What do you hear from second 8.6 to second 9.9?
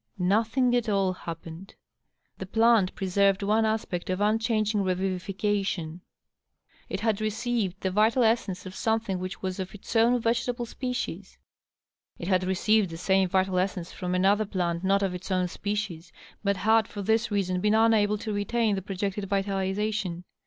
of something which was of